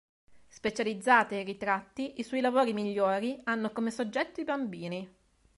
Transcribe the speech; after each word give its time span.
Specializzata 0.47 1.35
in 1.35 1.45
ritratti, 1.45 2.13
i 2.19 2.23
suoi 2.23 2.41
lavori 2.41 2.73
migliori 2.73 3.39
hanno 3.43 3.69
come 3.71 3.91
soggetto 3.91 4.41
i 4.41 4.45
bambini. 4.45 5.07